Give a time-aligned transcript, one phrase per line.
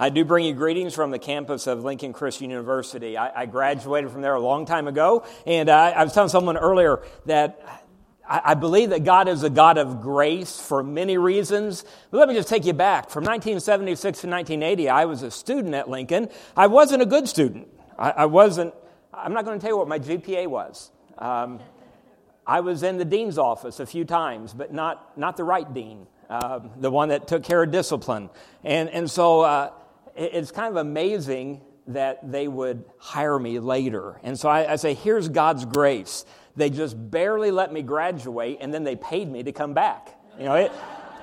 [0.00, 3.18] I do bring you greetings from the campus of Lincoln Christian University.
[3.18, 6.56] I, I graduated from there a long time ago, and I, I was telling someone
[6.56, 7.84] earlier that
[8.26, 11.84] I, I believe that God is a God of grace for many reasons.
[12.10, 13.10] But let me just take you back.
[13.10, 16.30] From 1976 to 1980, I was a student at Lincoln.
[16.56, 17.68] I wasn't a good student.
[17.98, 18.72] I, wasn't,
[19.12, 20.90] I'm not going to tell you what my GPA was.
[21.18, 21.60] Um,
[22.46, 26.06] I was in the dean's office a few times, but not, not the right dean,
[26.30, 28.30] uh, the one that took care of discipline.
[28.64, 29.72] And, and so uh,
[30.20, 34.20] it's kind of amazing that they would hire me later.
[34.22, 36.24] And so I, I, say, here's God's grace.
[36.56, 40.14] They just barely let me graduate, and then they paid me to come back.
[40.38, 40.72] You know, it,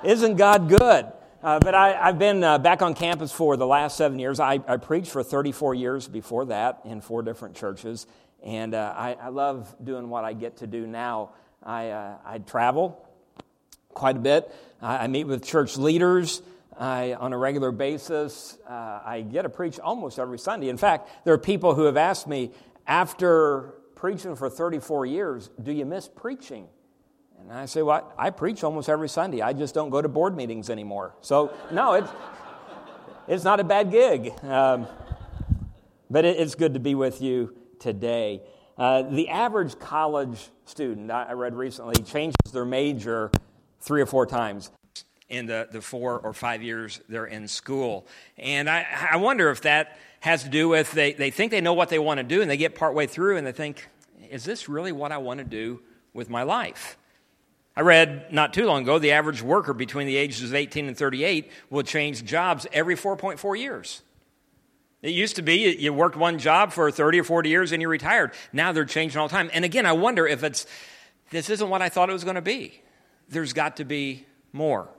[0.03, 1.05] isn't God good?
[1.43, 4.39] Uh, but I, have been uh, back on campus for the last seven years.
[4.39, 8.07] I, I, preached for 34 years before that in four different churches.
[8.43, 11.31] And uh, I, I, love doing what I get to do now.
[11.63, 13.07] I, uh, I travel
[13.93, 16.43] quite a bit, I meet with church leaders.
[16.79, 18.57] I, on a regular basis.
[18.67, 20.69] Uh, I get to preach almost every Sunday.
[20.69, 22.51] In fact, there are people who have asked me,
[22.85, 26.67] after preaching for 34 years, do you miss preaching?
[27.39, 29.41] And I say, well, I preach almost every Sunday.
[29.41, 31.15] I just don't go to board meetings anymore.
[31.21, 32.09] So, no, it's,
[33.27, 34.31] it's not a bad gig.
[34.43, 34.87] Um,
[36.09, 38.41] but it, it's good to be with you today.
[38.77, 43.31] Uh, the average college student, I, I read recently, changes their major
[43.81, 44.71] three or four times
[45.29, 48.07] in the, the four or five years they're in school.
[48.37, 51.73] And I, I wonder if that has to do with they, they think they know
[51.73, 53.87] what they want to do and they get partway through and they think,
[54.29, 55.81] is this really what I want to do
[56.13, 56.97] with my life?
[57.75, 60.97] I read not too long ago the average worker between the ages of 18 and
[60.97, 64.01] 38 will change jobs every 4.4 years.
[65.03, 67.87] It used to be you worked one job for 30 or 40 years and you
[67.87, 68.31] retired.
[68.51, 69.51] Now they're changing all the time.
[69.53, 70.65] And again, I wonder if it's
[71.29, 72.81] this isn't what I thought it was going to be.
[73.29, 74.89] There's got to be more.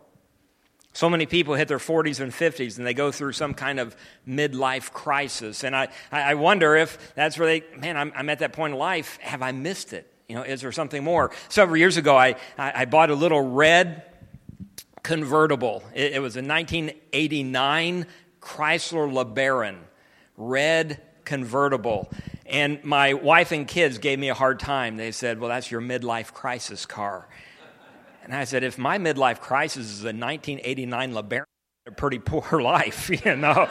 [0.92, 3.94] So many people hit their 40s and 50s and they go through some kind of
[4.27, 5.62] midlife crisis.
[5.62, 8.78] And I, I wonder if that's where they, man, I'm, I'm at that point in
[8.78, 9.19] life.
[9.20, 10.12] Have I missed it?
[10.28, 11.31] You know, is there something more?
[11.49, 14.03] Several years ago, I, I bought a little red
[15.03, 15.82] convertible.
[15.94, 18.06] It, it was a 1989
[18.41, 19.76] Chrysler LeBaron,
[20.37, 22.10] red convertible.
[22.47, 24.97] And my wife and kids gave me a hard time.
[24.97, 27.28] They said, well, that's your midlife crisis car.
[28.28, 31.44] And I said, if my midlife crisis is a 1989 LeBaron,
[31.87, 33.71] a pretty poor life, you know.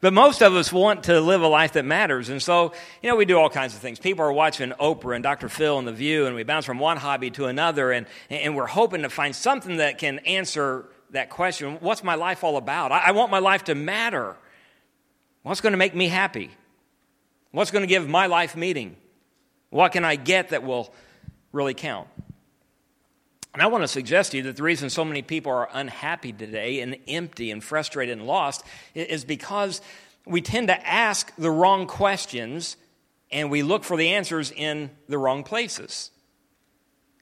[0.00, 2.30] but most of us want to live a life that matters.
[2.30, 2.72] And so,
[3.02, 3.98] you know, we do all kinds of things.
[3.98, 5.50] People are watching Oprah and Dr.
[5.50, 8.66] Phil and The View, and we bounce from one hobby to another, and, and we're
[8.66, 12.92] hoping to find something that can answer that question what's my life all about?
[12.92, 14.36] I, I want my life to matter.
[15.42, 16.50] What's going to make me happy?
[17.50, 18.96] What's going to give my life meaning?
[19.68, 20.94] What can I get that will
[21.52, 22.08] really count.
[23.52, 26.32] And I want to suggest to you that the reason so many people are unhappy
[26.32, 28.62] today and empty and frustrated and lost
[28.94, 29.80] is because
[30.24, 32.76] we tend to ask the wrong questions
[33.32, 36.10] and we look for the answers in the wrong places.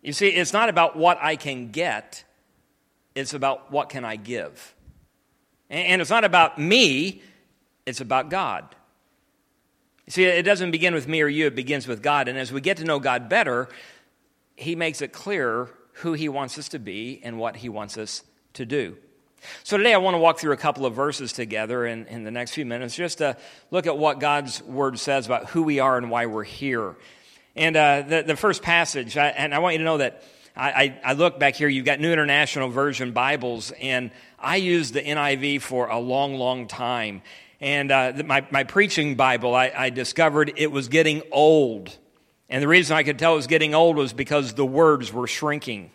[0.03, 2.25] You see, it's not about what I can get,
[3.15, 4.75] it's about what can I give.
[5.71, 7.23] And it's not about me,
[7.85, 8.75] it's about God.
[10.07, 12.29] You see, it doesn't begin with me or you, it begins with God.
[12.29, 13.69] And as we get to know God better,
[14.59, 18.25] he makes it clear who he wants us to be and what he wants us
[18.55, 18.97] to do.
[19.63, 22.33] So today I want to walk through a couple of verses together in, in the
[22.33, 23.37] next few minutes just to
[23.71, 26.97] look at what God's word says about who we are and why we're here.
[27.55, 30.25] And uh, the, the first passage, I, and I want you to know that
[30.57, 35.03] I, I, look back here, you've got New International Version Bibles, and I used the
[35.03, 37.23] NIV for a long, long time.
[37.61, 41.97] And uh, my, my preaching Bible, I, I discovered it was getting old.
[42.49, 45.27] And the reason I could tell it was getting old was because the words were
[45.27, 45.91] shrinking.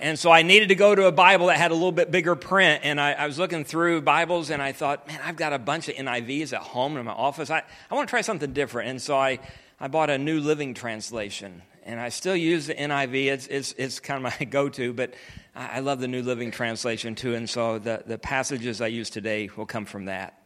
[0.00, 2.34] And so I needed to go to a Bible that had a little bit bigger
[2.34, 2.80] print.
[2.84, 5.90] And I, I, was looking through Bibles and I thought, man, I've got a bunch
[5.90, 7.50] of NIVs at home in my office.
[7.50, 8.88] I, I want to try something different.
[8.88, 9.40] And so I,
[9.78, 11.60] I bought a New Living Translation.
[11.84, 13.26] And I still use the NIV.
[13.26, 15.12] It's, it's, it's kind of my go to, but
[15.54, 17.34] I, I love the New Living Translation too.
[17.34, 20.39] And so the, the passages I use today will come from that.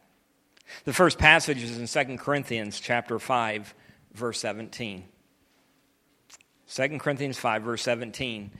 [0.85, 3.73] The first passage is in 2 Corinthians chapter 5
[4.13, 5.03] verse 17.
[6.73, 8.51] 2 Corinthians 5 verse 17.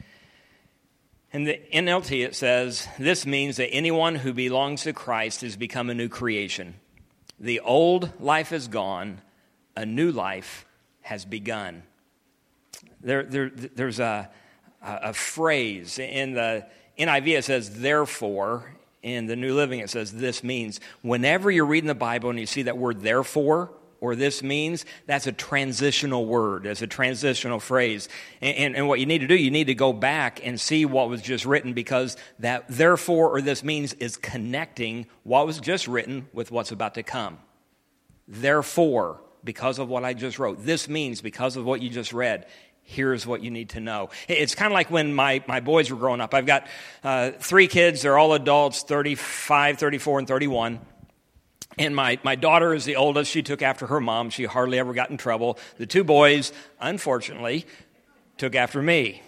[1.32, 5.90] In the NLT it says, this means that anyone who belongs to Christ has become
[5.90, 6.76] a new creation.
[7.40, 9.22] The old life is gone,
[9.76, 10.66] a new life
[11.02, 11.84] has begun.
[13.02, 14.30] There, there, there's a,
[14.82, 16.66] a phrase in the
[16.98, 18.75] NIV, it says, therefore,
[19.06, 22.48] in the New Living, it says this means whenever you're reading the Bible and you
[22.48, 23.72] see that word therefore
[24.02, 28.10] or this means, that's a transitional word, as a transitional phrase.
[28.42, 30.86] And, and, and, what you need to do, you need to go back and see
[30.86, 35.88] what was just written because that therefore or this means is connecting what was just
[35.88, 37.38] written with what's about to come.
[38.28, 42.48] Therefore, because of what I just wrote, this means because of what you just read,
[42.86, 44.10] here's what you need to know.
[44.28, 46.34] It's kind of like when my, my boys were growing up.
[46.34, 46.68] I've got
[47.04, 50.80] uh, three kids, they're all adults 35, 34, and 31.
[51.78, 53.30] And my, my daughter is the oldest.
[53.32, 54.30] She took after her mom.
[54.30, 55.58] She hardly ever got in trouble.
[55.78, 57.66] The two boys, unfortunately,
[58.38, 59.22] took after me.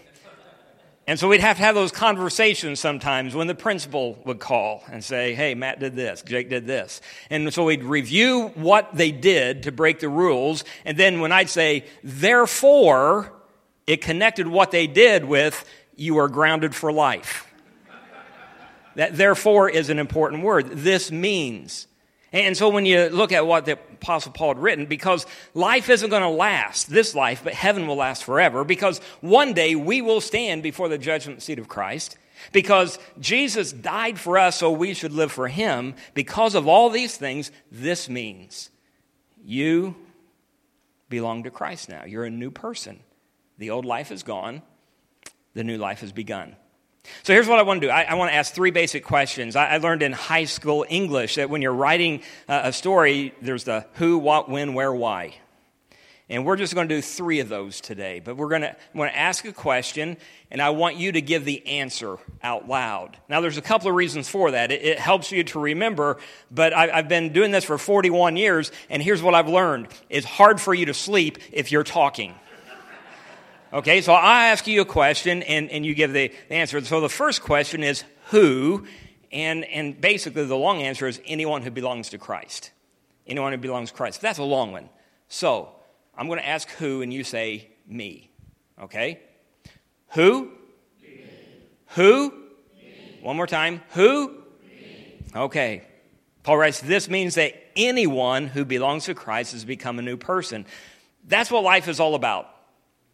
[1.10, 5.02] And so we'd have to have those conversations sometimes when the principal would call and
[5.02, 7.00] say, Hey, Matt did this, Jake did this.
[7.30, 10.66] And so we'd review what they did to break the rules.
[10.84, 13.37] And then when I'd say, Therefore,
[13.88, 17.46] it connected what they did with, You are grounded for life.
[18.96, 20.70] that therefore is an important word.
[20.72, 21.88] This means.
[22.34, 26.10] And so when you look at what the Apostle Paul had written, because life isn't
[26.10, 30.20] going to last, this life, but heaven will last forever, because one day we will
[30.20, 32.18] stand before the judgment seat of Christ,
[32.52, 35.96] because Jesus died for us so we should live for him.
[36.14, 38.70] Because of all these things, this means
[39.44, 39.96] you
[41.10, 42.04] belong to Christ now.
[42.06, 43.00] You're a new person.
[43.58, 44.62] The old life is gone,
[45.54, 46.56] the new life has begun.
[47.24, 47.92] So here's what I want to do.
[47.92, 49.56] I, I want to ask three basic questions.
[49.56, 53.64] I, I, learned in high school English that when you're writing uh, a story, there's
[53.64, 55.36] the who, what, when, where, why.
[56.30, 58.20] And we're just going to do three of those today.
[58.20, 60.18] But we're going to, I'm going to ask a question,
[60.52, 63.18] and I want you to give the answer out loud.
[63.30, 64.72] Now, there's a couple of reasons for that.
[64.72, 66.18] It, it helps you to remember,
[66.52, 70.26] but I, I've been doing this for 41 years, and here's what I've learned it's
[70.26, 72.36] hard for you to sleep if you're talking.
[73.74, 76.80] Okay, so I ask you a question and, and you give the, the answer.
[76.86, 78.86] So the first question is who?
[79.32, 82.72] And, and basically, the long answer is anyone who belongs to Christ.
[83.26, 84.22] Anyone who belongs to Christ.
[84.22, 84.90] That's a long one.
[85.28, 85.70] So
[86.18, 88.32] I'm going to ask who, and you say me.
[88.82, 89.20] Okay?
[90.12, 90.52] Who?
[91.02, 91.26] Me.
[91.88, 92.30] Who?
[92.30, 93.20] Me.
[93.22, 93.82] One more time.
[93.90, 94.44] Who?
[94.64, 95.20] Me.
[95.36, 95.84] Okay.
[96.44, 100.66] Paul writes, This means that anyone who belongs to Christ has become a new person.
[101.26, 102.50] That's what life is all about.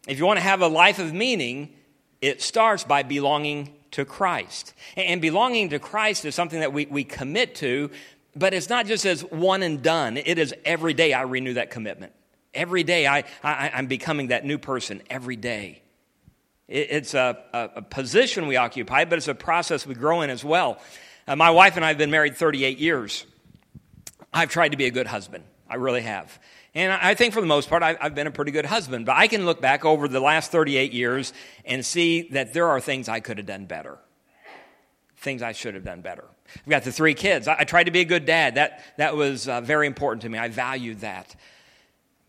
[0.06, 1.74] If you want to have a life of meaning,
[2.20, 4.74] it starts by belonging to Christ.
[4.96, 7.90] And belonging to Christ is something that we, we commit to,
[8.36, 10.16] but it's not just as one and done.
[10.16, 12.12] It is every day I renew that commitment.
[12.52, 15.82] Every day I, I, am becoming that new person every day.
[16.68, 20.30] It, it's a, a, a, position we occupy, but it's a process we grow in
[20.30, 20.78] as well.
[21.26, 23.26] Uh, my wife and I have been married 38 years.
[24.32, 25.44] I've tried to be a good husband.
[25.68, 26.38] I really have.
[26.74, 29.06] And I think for the most part, I've been a pretty good husband.
[29.06, 31.32] But I can look back over the last 38 years
[31.64, 33.98] and see that there are things I could have done better.
[35.18, 36.24] Things I should have done better.
[36.56, 37.46] I've got the three kids.
[37.46, 38.56] I, tried to be a good dad.
[38.56, 40.36] That, that was uh, very important to me.
[40.36, 41.34] I valued that.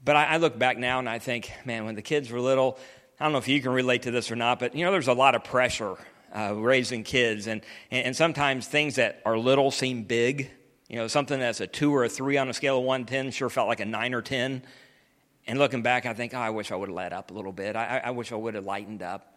[0.04, 2.78] But I, look back now and I think, man, when the kids were little,
[3.20, 5.08] I don't know if you can relate to this or not, but you know, there's
[5.08, 5.96] a lot of pressure
[6.36, 7.48] uh, raising kids.
[7.48, 10.52] And, and sometimes things that are little seem big.
[10.88, 13.12] You know, something that's a two or a three on a scale of 1 to
[13.12, 14.62] 10 sure felt like a nine or 10.
[15.48, 17.52] And looking back, I think, oh, I wish I would have let up a little
[17.52, 17.76] bit.
[17.76, 19.36] I, I wish I would have lightened up.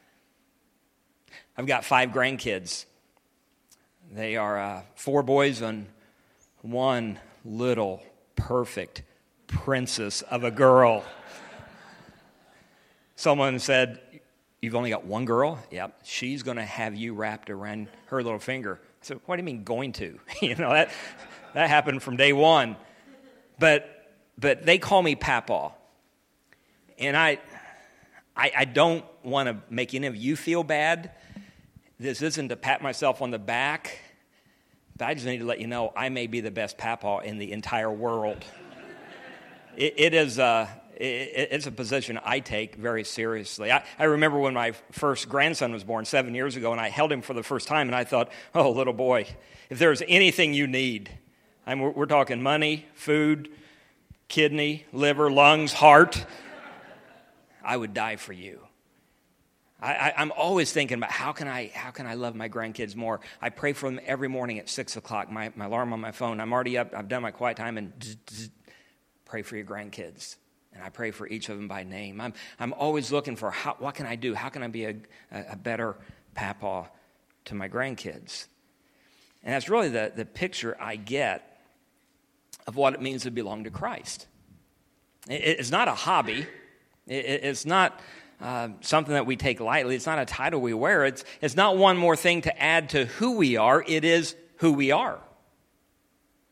[1.56, 2.86] I've got five grandkids.
[4.12, 5.86] They are uh, four boys and
[6.62, 8.02] one little
[8.36, 9.02] perfect
[9.46, 11.04] princess of a girl.
[13.16, 14.00] Someone said,
[14.60, 15.58] You've only got one girl?
[15.70, 16.00] Yep.
[16.02, 18.80] She's going to have you wrapped around her little finger.
[18.82, 20.18] I said, What do you mean going to?
[20.42, 20.90] you know, that,
[21.54, 22.76] that happened from day one.
[23.58, 25.72] But, but they call me Papa.
[26.98, 27.38] And I,
[28.36, 31.12] I, I don't want to make any of you feel bad.
[32.00, 34.00] This isn't to pat myself on the back,
[34.96, 37.38] but I just need to let you know I may be the best Papa in
[37.38, 38.44] the entire world.
[39.76, 40.40] it, it is.
[40.40, 40.68] Uh,
[41.00, 43.70] it's a position I take very seriously.
[43.70, 47.12] I, I, remember when my first grandson was born seven years ago, and I held
[47.12, 49.26] him for the first time, and I thought, oh, little boy,
[49.70, 51.10] if there's anything you need,
[51.64, 53.48] I mean, we're, talking money, food,
[54.26, 56.26] kidney, liver, lungs, heart.
[57.62, 58.60] I would die for you.
[59.80, 63.20] I, am always thinking about how can I how can I love my grandkids more.
[63.40, 65.30] I pray for them every morning at six o'clock.
[65.30, 66.40] My, my alarm on my phone.
[66.40, 66.92] I'm already up.
[66.96, 67.92] I've done my quiet time and
[69.24, 70.34] pray for your grandkids.
[70.74, 72.20] And I pray for each of them by name.
[72.20, 74.34] I'm I'm always looking for how, what can I do?
[74.34, 74.96] How can I be a,
[75.32, 75.96] a better
[76.34, 76.88] papa
[77.46, 78.46] to my grandkids?
[79.42, 81.60] And that's really the, the picture I get
[82.66, 84.26] of what it means to belong to Christ.
[85.28, 86.46] It's not a hobby,
[87.06, 88.00] it's not
[88.40, 91.76] uh, something that we take lightly, it's not a title we wear, it's, it's not
[91.76, 95.18] one more thing to add to who we are, it is who we are.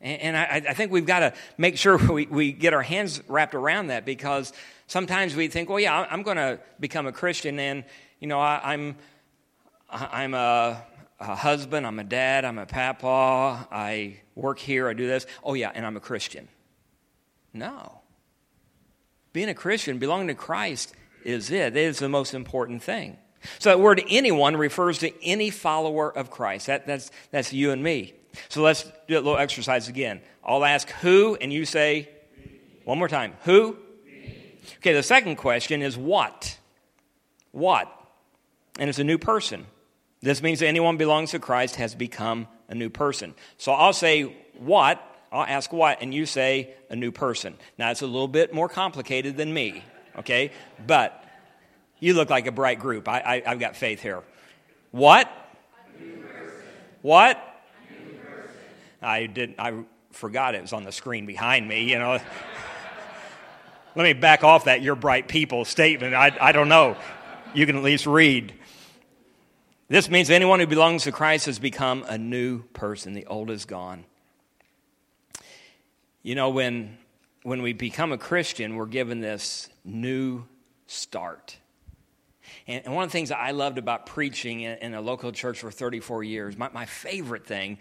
[0.00, 3.55] And, I, I, think we've got to make sure we, we get our hands wrapped
[3.55, 4.53] around that because
[4.87, 7.85] sometimes we think, well, yeah, I'm going to become a Christian and,
[8.21, 8.97] you know, I, am
[9.91, 10.83] I'm, I'm a,
[11.19, 15.26] a husband, I'm a dad, I'm a papa, I work here, I do this.
[15.43, 16.49] Oh, yeah, and I'm a Christian.
[17.53, 18.00] No.
[19.33, 21.75] Being a Christian, belonging to Christ is it.
[21.75, 23.17] It is the most important thing.
[23.59, 26.67] So that word anyone refers to any follower of Christ.
[26.67, 28.15] That, that's, that's you and me.
[28.49, 30.21] So let's do a little exercise again.
[30.45, 32.09] I'll ask who, and you say,
[32.85, 33.76] one more time, who?
[34.78, 36.59] Okay, the second question is what?
[37.52, 37.93] What?
[38.78, 39.66] And it's a new person.
[40.23, 43.35] This means that anyone belongs to Christ has become a new person.
[43.59, 45.00] So I'll say what,
[45.31, 47.57] I'll ask what, and you say a new person.
[47.78, 49.85] Now it's a little bit more complicated than me,
[50.19, 50.50] okay?
[50.87, 51.25] But
[51.99, 53.09] you look like a bright group.
[53.09, 54.23] I, I, have got faith here.
[54.90, 55.31] What?
[57.02, 57.56] What?
[59.03, 59.59] I didn't.
[59.59, 61.91] I forgot it was on the screen behind me.
[61.91, 62.19] You know.
[63.95, 66.15] Let me back off that "you're bright people" statement.
[66.15, 66.97] I, I don't know.
[67.55, 68.53] You can at least read.
[69.88, 73.12] This means anyone who belongs to Christ has become a new person.
[73.12, 74.05] The old is gone.
[76.23, 76.99] You know, when,
[77.45, 80.45] when we become a Christian, we're given this new
[80.88, 81.57] start.
[82.67, 85.61] And, one of the things that I loved about preaching in, in a local church
[85.61, 87.79] for 34 years, my, my favorite thing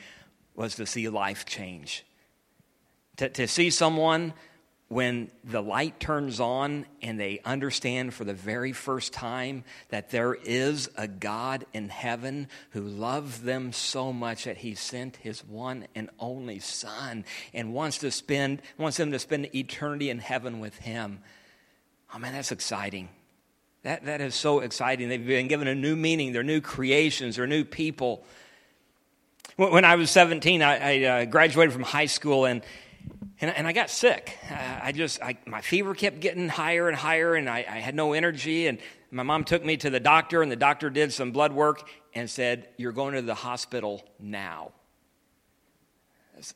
[0.55, 2.05] was to see life change.
[3.17, 4.33] To, to see someone
[4.87, 10.33] when the light turns on and they understand for the very first time that there
[10.33, 15.87] is a God in heaven who loves them so much that he sent his one
[15.95, 20.77] and only son and wants to spend wants them to spend eternity in heaven with
[20.77, 21.19] him.
[22.13, 23.09] Oh man, that's exciting.
[23.81, 25.09] That, that is so exciting.
[25.09, 26.31] They've been given a new meaning.
[26.31, 27.35] They're new creations.
[27.35, 28.23] They're new people.
[29.57, 32.61] When I was 17, I, I uh, graduated from high school and
[33.41, 34.37] and, and I got sick.
[34.49, 37.93] Uh, I just, I, my fever kept getting higher and higher, and I, I had
[37.93, 38.67] no energy.
[38.67, 38.79] And
[39.11, 42.29] my mom took me to the doctor, and the doctor did some blood work and
[42.29, 44.71] said, You're going to the hospital now.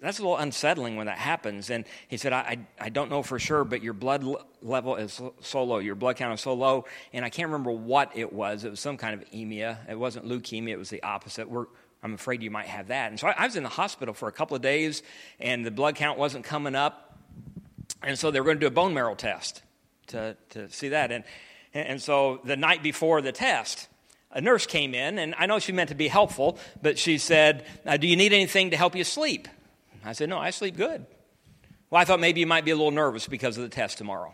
[0.01, 1.69] That's a little unsettling when that happens.
[1.69, 2.39] And he said, I,
[2.79, 4.25] I, I don't know for sure, but your blood
[4.61, 5.79] level is so low.
[5.79, 6.85] Your blood count is so low.
[7.13, 8.65] And I can't remember what it was.
[8.65, 9.77] It was some kind of emia.
[9.89, 11.49] It wasn't leukemia, it was the opposite.
[11.49, 11.67] We're,
[12.01, 13.11] I'm afraid you might have that.
[13.11, 15.03] And so I, I was in the hospital for a couple of days,
[15.39, 17.17] and the blood count wasn't coming up.
[18.01, 19.61] And so they were going to do a bone marrow test
[20.07, 21.11] to, to see that.
[21.11, 21.23] And,
[21.73, 23.87] and so the night before the test,
[24.31, 27.65] a nurse came in, and I know she meant to be helpful, but she said,
[27.85, 29.47] uh, Do you need anything to help you sleep?
[30.05, 31.05] I said, No, I sleep good.
[31.89, 34.33] Well, I thought maybe you might be a little nervous because of the test tomorrow.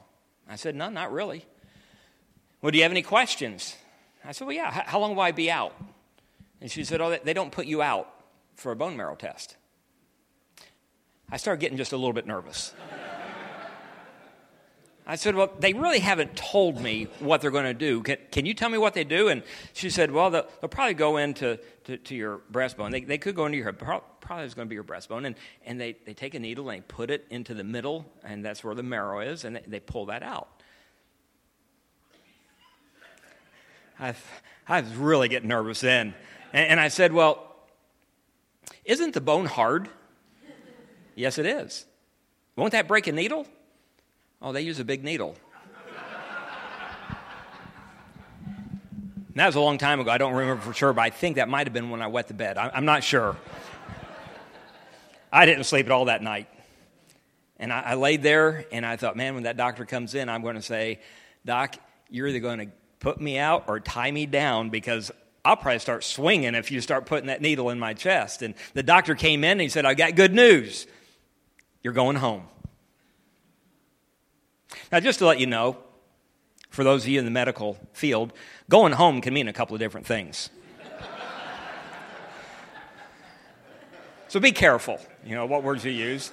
[0.50, 1.46] I said, No, not really.
[2.62, 3.76] Well, do you have any questions?
[4.24, 5.74] I said, Well, yeah, how long will I be out?
[6.66, 8.10] And she said, Oh, they don't put you out
[8.56, 9.56] for a bone marrow test.
[11.30, 12.74] I started getting just a little bit nervous.
[15.06, 18.02] I said, Well, they really haven't told me what they're going to do.
[18.02, 19.28] Can, can, you tell me what they do?
[19.28, 19.44] And
[19.74, 22.90] she said, Well, they'll, they'll probably go into to, to your breastbone.
[22.90, 25.28] They, they could go into your probably is going to be your breastbone.
[25.28, 25.36] And,
[25.68, 28.64] and they, they take a needle and they put it into the middle, and that's
[28.64, 30.50] where the marrow is, and they, they pull that out.
[34.00, 34.16] I,
[34.68, 36.16] I was really getting nervous then.
[36.56, 37.54] And, I said, Well,
[38.86, 39.90] isn't the bone hard?
[41.14, 41.86] yes, it is.
[42.56, 43.46] Won't that break a needle?
[44.42, 45.36] Oh, they use a big needle.
[49.36, 50.10] that was a long time ago.
[50.10, 52.30] I don't remember for sure, but I think that might have been when I wet
[52.30, 52.58] the bed.
[52.58, 53.36] I'm not sure.
[55.34, 56.48] I didn't sleep at all that night.
[57.58, 60.42] And I, I, laid there and I thought, man, when that doctor comes in, I'm
[60.42, 61.02] going to say,
[61.46, 61.76] Doc,
[62.10, 62.68] you're either going to
[63.02, 65.12] put me out or tie me down because
[65.46, 68.42] I'll probably start swinging if you start putting that needle in my chest.
[68.42, 70.88] And the doctor came in and he said, I got good news.
[71.84, 72.48] You're going home.
[74.92, 75.78] Now, just to let you know,
[76.72, 78.34] for those of you in the medical field,
[78.70, 80.50] going home can mean a couple of different things.
[84.28, 86.32] so be careful, you know, what words you use.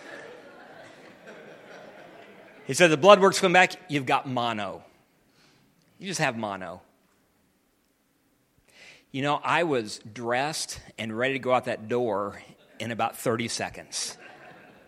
[2.66, 4.82] He said, the blood work's come back, you've got mono.
[5.98, 6.80] You just have mono.
[9.12, 12.40] You know, I was dressed and ready to go out that door
[12.80, 14.16] in about 30 seconds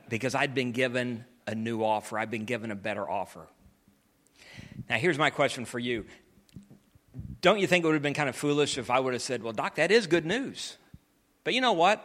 [0.08, 3.46] because I'd been given a new offer, I'd been given a better offer.
[4.88, 6.06] Now, here's my question for you.
[7.42, 9.42] Don't you think it would have been kind of foolish if I would have said,
[9.42, 10.78] Well, Doc, that is good news.
[11.44, 12.02] But you know what?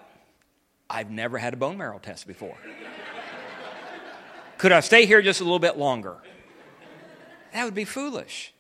[0.90, 2.58] I've never had a bone marrow test before.
[4.58, 6.18] Could I stay here just a little bit longer?
[7.54, 8.54] That would be foolish.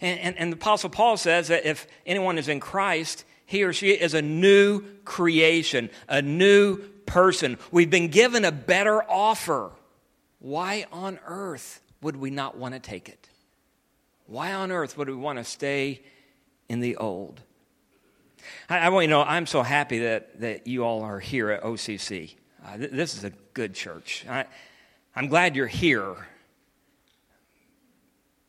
[0.00, 3.72] And, and, and the Apostle Paul says that if anyone is in Christ, he or
[3.72, 7.58] she is a new creation, a new person.
[7.70, 9.72] We've been given a better offer.
[10.38, 13.28] Why on earth would we not want to take it?
[14.26, 16.02] Why on earth would we want to stay
[16.68, 17.42] in the old?
[18.68, 21.50] I, I want you to know I'm so happy that, that you all are here
[21.50, 22.34] at OCC.
[22.64, 24.24] Uh, th- this is a good church.
[24.28, 24.46] I,
[25.14, 26.16] I'm glad you're here.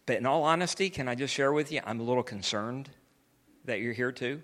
[0.06, 2.90] But in all honesty, can I just share with you, I'm a little concerned
[3.66, 4.42] that you're here too.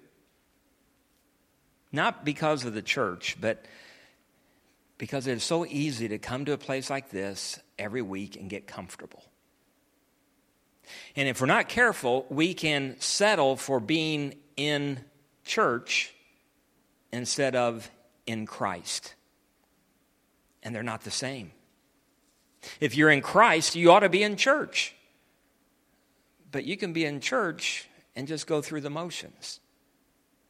[1.91, 3.65] Not because of the church, but
[4.97, 8.49] because it is so easy to come to a place like this every week and
[8.49, 9.23] get comfortable.
[11.15, 14.99] And if we're not careful, we can settle for being in
[15.45, 16.13] church
[17.11, 17.89] instead of
[18.25, 19.15] in Christ.
[20.61, 21.51] And they're not the same.
[22.79, 24.95] If you're in Christ, you ought to be in church.
[26.51, 29.59] But you can be in church and just go through the motions.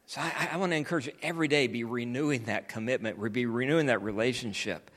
[0.05, 3.87] So I, I want to encourage you every day be renewing that commitment, be renewing
[3.87, 4.89] that relationship.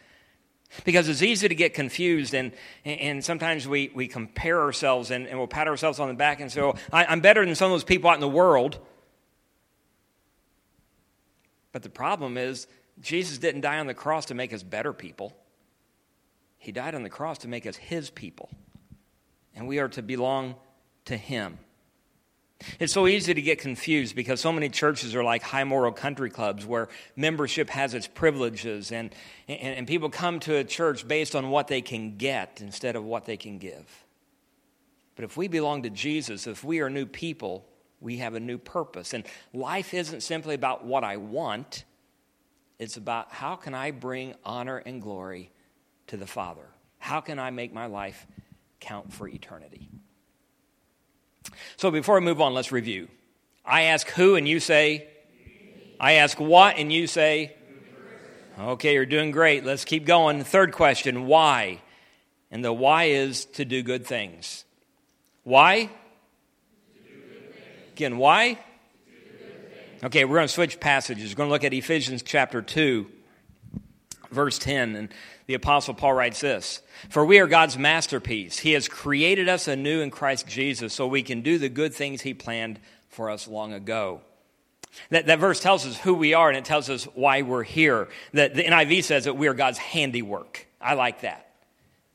[0.85, 2.53] Because it's easy to get confused, and,
[2.87, 6.51] and sometimes we, we compare ourselves and, and we'll pat ourselves on the back and
[6.51, 8.79] say, oh, I, I'm better than some of those people out in the world.
[11.73, 12.67] But the problem is,
[13.03, 15.37] Jesus didn't die on the cross to make us better people.
[16.57, 18.49] He died on the cross to make us his people.
[19.55, 20.55] And we are to belong
[21.07, 21.59] to him.
[22.79, 26.31] It's so easy to get confused because so many churches are like high moral country
[26.31, 29.15] clubs where membership has its privileges and,
[29.49, 33.05] and, and, people come to a church based on what they can get instead of
[33.05, 34.05] what they can give.
[35.17, 37.67] But if we belong to Jesus, if we are new people,
[38.01, 39.15] we have a new purpose.
[39.15, 41.85] And life isn't simply about what I want,
[42.79, 45.51] it's about how can I bring honor and glory
[46.09, 46.67] to the Father?
[46.99, 48.27] How can I make my life
[48.81, 49.89] count for eternity?
[51.77, 53.09] So before we move on, let's review.
[53.65, 55.07] I ask who, and you say,
[56.01, 57.55] I ask what, and you say,
[58.59, 59.65] okay, you're doing great.
[59.65, 60.43] Let's keep going.
[60.45, 61.81] third question, why?
[62.51, 64.65] And the why is to do good things.
[65.45, 65.91] Why?
[67.93, 68.59] Again, why?
[70.05, 71.33] Okay, we're going to switch passages.
[71.33, 73.07] We're going to look at Ephesians chapter 2,
[74.33, 74.97] verse 10.
[74.97, 75.09] And
[75.47, 78.59] the Apostle Paul writes this For we are God's masterpiece.
[78.59, 82.23] He has created us anew in Christ Jesus so we can do the good things
[82.23, 84.21] He planned for us long ago.
[85.11, 88.09] That, that verse tells us who we are and it tells us why we're here.
[88.35, 90.67] That the NIV says that we are God's handiwork.
[90.81, 91.49] I like that.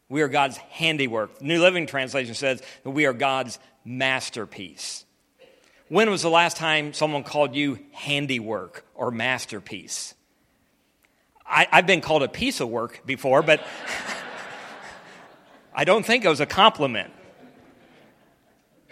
[0.10, 1.40] We are God's handiwork.
[1.40, 5.06] The New Living Translation says that we are God's masterpiece.
[5.90, 10.14] When was the last time someone called you handiwork or masterpiece?
[11.50, 13.66] I, have been called a piece of work before, but
[15.74, 17.12] I don't think it was a compliment.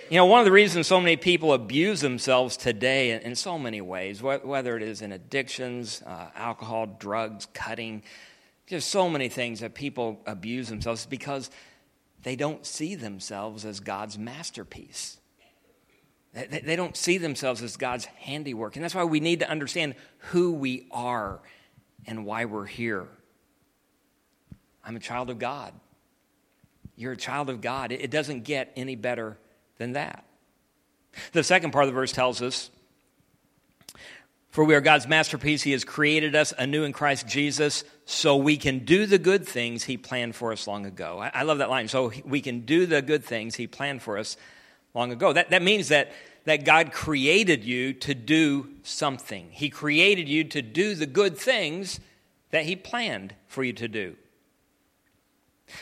[0.10, 3.58] You know, one of the reasons so many people abuse themselves today in, in so
[3.58, 8.04] many ways, wh- whether it is in addictions, uh, alcohol, drugs, cutting,
[8.68, 11.50] just so many things that people abuse themselves, is because
[12.22, 15.18] they don't see themselves as God's masterpiece.
[16.34, 18.76] They, they don't see themselves as God's handiwork.
[18.76, 21.42] And that's why we need to understand who we are
[22.08, 23.08] and why we're here.
[24.84, 25.74] I'm a child of God.
[26.96, 27.92] You're a child of God.
[27.92, 29.38] It doesn't get any better
[29.78, 30.24] than that.
[31.34, 32.70] The second part of the verse tells us
[34.50, 35.62] For we are God's masterpiece.
[35.62, 39.84] He has created us anew in Christ Jesus so we can do the good things
[39.84, 41.20] He planned for us long ago.
[41.20, 41.88] I, love that line.
[41.88, 44.38] So we can do the good things He planned for us
[44.96, 45.34] long ago.
[45.34, 46.12] That, that means that
[46.46, 49.50] that God created you to do something.
[49.52, 52.00] He created you to do the good things
[52.52, 54.16] that He planned for you to do.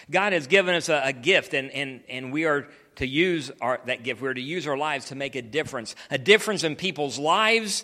[0.10, 3.82] God has given us a, a gift, and, and, and we are to use our,
[3.86, 4.21] that gift.
[4.21, 7.84] We're to use our lives to make a difference a difference in people's lives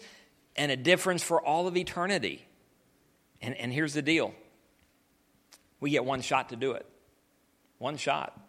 [0.56, 2.46] and a difference for all of eternity.
[3.42, 4.34] And, and here's the deal
[5.82, 6.86] we get one shot to do it.
[7.78, 8.40] One shot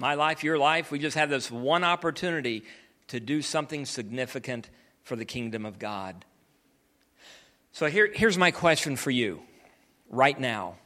[0.00, 2.64] my life, your life, we just have this one opportunity
[3.08, 4.70] to do something significant
[5.02, 6.24] for the kingdom of God.
[7.72, 9.40] So here, here's my question for you
[10.08, 10.76] right now.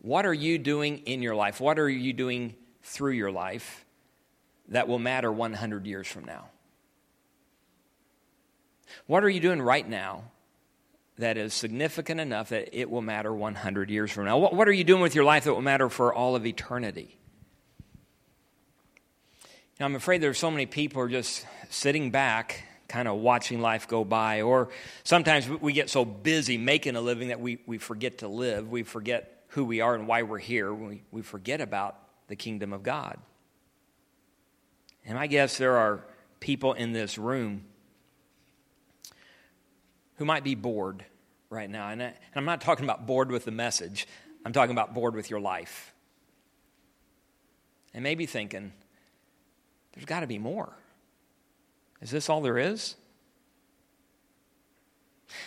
[0.00, 1.60] What are you doing in your life?
[1.60, 3.84] What are you doing through your life
[4.68, 6.46] that will matter 100 years from now?
[9.06, 10.24] What are you doing right now
[11.18, 14.38] that is significant enough that it will matter 100 years from now?
[14.38, 17.18] What, what are you doing with your life that will matter for all of eternity?
[19.82, 23.60] Now, I'm afraid there are so many people are just sitting back, kind of watching
[23.60, 24.42] life go by.
[24.42, 24.68] Or
[25.02, 28.70] sometimes we get so busy making a living that we, we forget to live.
[28.70, 30.72] We forget who we are and why we're here.
[30.72, 31.96] We, we forget about
[32.28, 33.18] the kingdom of God.
[35.04, 36.04] And I guess there are
[36.38, 37.64] people in this room
[40.14, 41.04] who might be bored
[41.50, 41.88] right now.
[41.88, 44.06] And, I, and I'm not talking about bored with the message,
[44.44, 45.92] I'm talking about bored with your life.
[47.92, 48.74] And maybe thinking,
[49.92, 50.72] there's got to be more.
[52.00, 52.96] Is this all there is?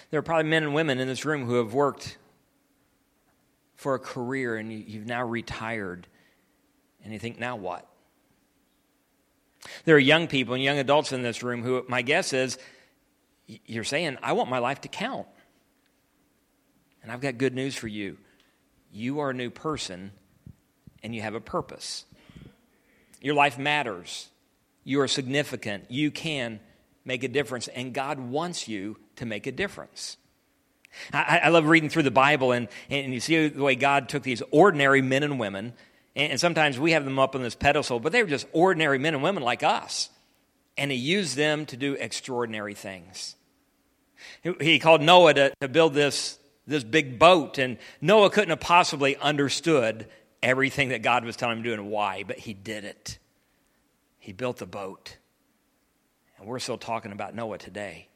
[0.10, 2.18] There are probably men and women in this room who have worked
[3.76, 6.08] for a career and you've now retired
[7.04, 7.88] and you think, now what?
[9.84, 12.58] There are young people and young adults in this room who, my guess is,
[13.48, 15.28] you're saying, I want my life to count.
[17.04, 18.18] And I've got good news for you.
[18.92, 20.12] You are a new person
[21.04, 22.06] and you have a purpose.
[23.22, 24.30] Your life matters.
[24.86, 25.92] You are significant.
[25.92, 26.62] You can
[27.04, 27.68] make a difference.
[27.68, 30.16] And God wants you to make a difference.
[31.12, 34.24] I, I love reading through the Bible, and, and you see the way God took
[34.24, 35.74] these ordinary men and women,
[36.16, 38.98] and, and sometimes we have them up on this pedestal, but they were just ordinary
[38.98, 40.10] men and women like us.
[40.78, 43.36] And He used them to do extraordinary things.
[44.62, 49.18] He called Noah to, to build this, this big boat, and Noah couldn't have possibly
[49.18, 50.08] understood
[50.42, 53.18] everything that God was telling him to do and why, but he did it.
[54.26, 55.18] He built the boat.
[56.40, 58.08] And we're still talking about Noah today.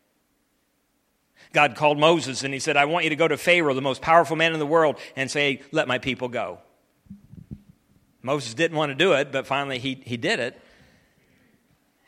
[1.54, 4.02] God called Moses and he said, I want you to go to Pharaoh, the most
[4.02, 6.62] powerful man in the world, and say, Let my people go.
[8.24, 10.60] Moses didn't want to do it, but finally he, he did it.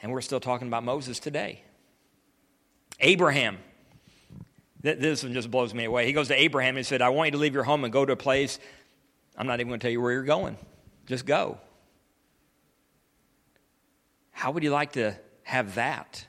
[0.02, 1.62] And we're still talking about Moses today.
[3.02, 3.60] Abraham.
[4.82, 6.08] This one just blows me away.
[6.08, 8.04] He goes to Abraham and said, I want you to leave your home and go
[8.04, 8.58] to a place.
[9.38, 10.58] I'm not even going to tell you where you're going.
[11.06, 11.60] Just go.
[14.41, 16.25] How would you like to have that?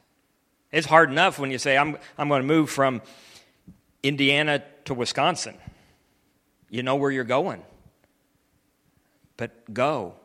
[0.70, 3.00] It's hard enough when you say, I'm, I'm going to move from
[4.02, 5.56] Indiana to Wisconsin.
[6.68, 7.62] You know where you're going.
[9.38, 10.16] But go.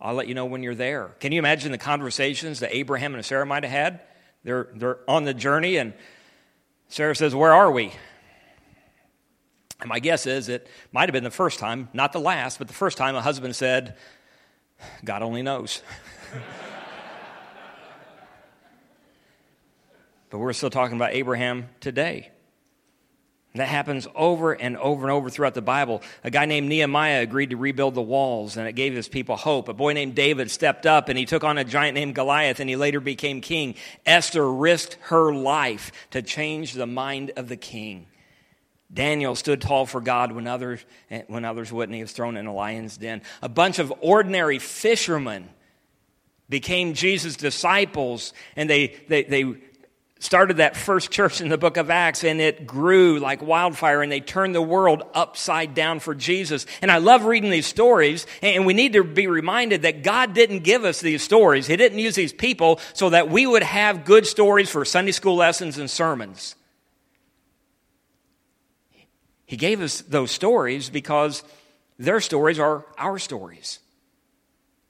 [0.00, 1.08] I'll let you know when you're there.
[1.20, 4.00] Can you imagine the conversations that Abraham and Sarah might have had?
[4.42, 5.92] They're, they're on the journey, and
[6.88, 7.92] Sarah says, Where are we?
[9.82, 12.66] And my guess is it might have been the first time, not the last, but
[12.66, 13.98] the first time a husband said,
[15.04, 15.82] God only knows.
[20.30, 22.30] But we're still talking about Abraham today.
[23.54, 26.02] That happens over and over and over throughout the Bible.
[26.22, 29.68] A guy named Nehemiah agreed to rebuild the walls, and it gave his people hope.
[29.68, 32.68] A boy named David stepped up, and he took on a giant named Goliath, and
[32.68, 33.74] he later became king.
[34.04, 38.06] Esther risked her life to change the mind of the king.
[38.92, 40.84] Daniel stood tall for God when others,
[41.26, 41.96] when others wouldn't.
[41.96, 43.22] He was thrown in a lion's den.
[43.42, 45.48] A bunch of ordinary fishermen
[46.48, 49.54] became Jesus' disciples, and they, they, they
[50.18, 54.10] started that first church in the book of Acts and it grew like wildfire and
[54.10, 56.66] they turned the world upside down for Jesus.
[56.80, 60.60] And I love reading these stories and we need to be reminded that God didn't
[60.60, 61.66] give us these stories.
[61.66, 65.36] He didn't use these people so that we would have good stories for Sunday school
[65.36, 66.54] lessons and sermons.
[69.44, 71.44] He gave us those stories because
[71.98, 73.80] their stories are our stories.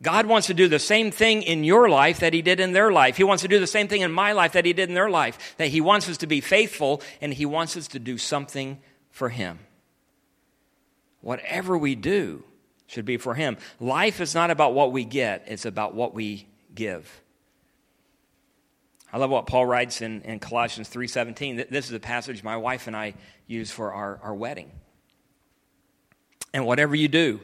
[0.03, 2.93] God wants to do the same thing in your life that He did in their
[2.93, 3.17] life.
[3.17, 5.09] He wants to do the same thing in my life that He did in their
[5.09, 5.57] life.
[5.57, 8.79] That He wants us to be faithful and He wants us to do something
[9.11, 9.59] for Him.
[11.23, 12.45] Whatever we do
[12.87, 13.57] should be for Him.
[13.81, 17.23] Life is not about what we get, it's about what we give.
[19.13, 21.71] I love what Paul writes in, in Colossians 3.17.
[21.71, 23.15] This is a passage my wife and I
[23.47, 24.71] use for our, our wedding.
[26.53, 27.41] And whatever you do,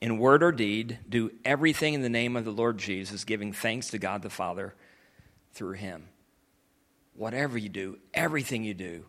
[0.00, 3.88] in word or deed, do everything in the name of the Lord Jesus, giving thanks
[3.88, 4.74] to God the Father
[5.52, 6.08] through him.
[7.14, 9.04] Whatever you do, everything you do,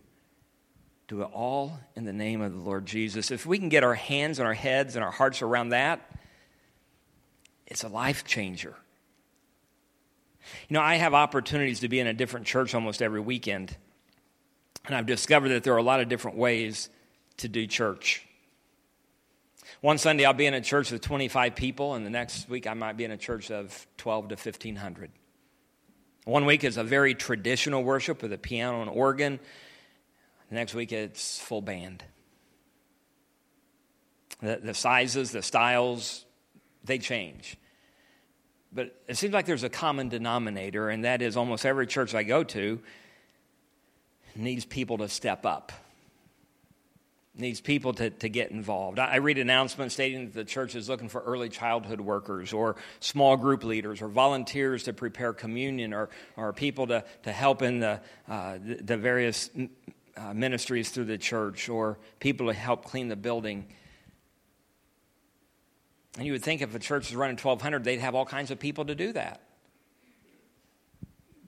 [1.07, 3.31] do it all in the name of the Lord Jesus.
[3.31, 6.09] If we can get our hands and our heads and our hearts around that,
[7.65, 8.75] it's a life changer.
[10.69, 13.75] You know, I have opportunities to be in a different church almost every weekend,
[14.85, 16.89] and I've discovered that there are a lot of different ways
[17.37, 18.26] to do church.
[19.81, 22.73] One Sunday I'll be in a church with 25 people, and the next week I
[22.73, 25.11] might be in a church of 12 to 1500.
[26.25, 29.39] One week is a very traditional worship with a piano and organ.
[30.49, 32.03] The next week it's full band.
[34.41, 36.25] The, the sizes, the styles,
[36.83, 37.55] they change.
[38.73, 42.23] But it seems like there's a common denominator, and that is almost every church I
[42.23, 42.79] go to
[44.35, 45.71] needs people to step up
[47.39, 48.99] needs people to, to get involved.
[48.99, 53.37] I, read announcements stating that the church is looking for early childhood workers or small
[53.37, 58.01] group leaders or volunteers to prepare communion or, or people to, to help in the,
[58.27, 59.49] uh, the, the, various
[60.15, 63.65] uh, ministries through the church or people to help clean the building.
[66.17, 68.59] And you would think if a church is running 1,200, they'd have all kinds of
[68.59, 69.41] people to do that.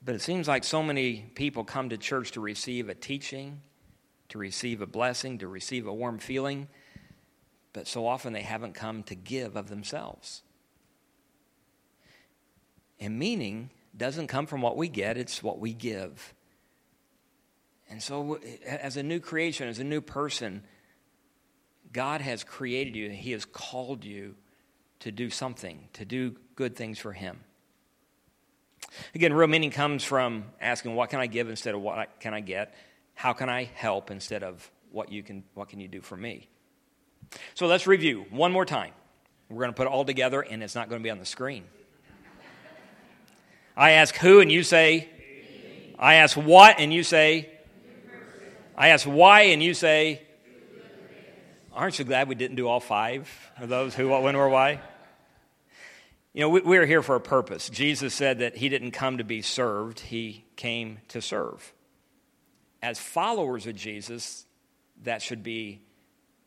[0.04, 3.60] But it seems like so many people come to church to receive a teaching
[4.30, 6.68] to receive a blessing, to receive a warm feeling,
[7.72, 10.42] but so often they haven't come to give of themselves.
[12.98, 16.34] And meaning doesn't come from what we get, it's what we give.
[17.88, 20.62] And so, as a new creation, as a new person,
[21.92, 24.36] God has created you, He has called you
[25.00, 27.40] to do something, to do good things for Him.
[29.14, 32.40] Again, real meaning comes from asking, What can I give instead of what can I
[32.40, 32.74] get?
[33.20, 36.48] How can I help instead of what, you can, what can you do for me?
[37.52, 38.94] So let's review one more time.
[39.50, 41.26] We're going to put it all together, and it's not going to be on the
[41.26, 41.64] screen.
[43.76, 45.10] I ask who, and you say,
[45.98, 47.50] I ask what, and you say,
[48.74, 50.22] I ask why, and you say,
[51.74, 53.28] Aren't you glad we didn't do all five
[53.58, 54.80] of those who, what, when, or why?
[56.32, 57.68] You know, we, are here for a purpose.
[57.68, 61.74] Jesus said that he didn't come to be served, he came to serve.
[62.82, 64.46] As followers of Jesus,
[65.02, 65.82] that should be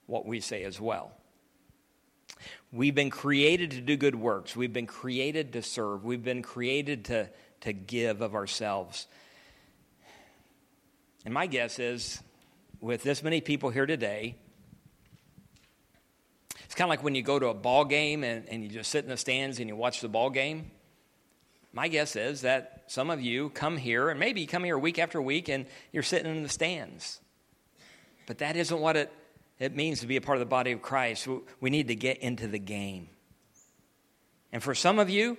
[0.06, 1.12] what we say as well.
[2.72, 4.56] We've been created to do good works.
[4.56, 6.04] We've been created to serve.
[6.04, 7.30] We've been created to,
[7.62, 9.08] to give of ourselves.
[11.26, 12.22] And my guess is,
[12.82, 14.36] with this many people here today,
[16.66, 18.90] it's kind of like when you go to a ball game and, and you just
[18.90, 20.72] sit in the stands and you watch the ball game.
[21.74, 25.20] My guess is that some of you come here, and maybe come here week after
[25.20, 27.20] week and you're sitting in the stands.
[28.28, 29.12] But that isn't what it,
[29.60, 31.28] it means to be a part of the body of Christ.
[31.60, 33.10] We need to get into the game.
[34.52, 35.36] And for some of you,